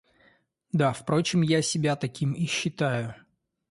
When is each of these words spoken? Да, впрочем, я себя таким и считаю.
Да, 0.71 0.93
впрочем, 0.93 1.43
я 1.43 1.61
себя 1.61 1.95
таким 1.95 2.33
и 2.33 2.47
считаю. 2.47 3.13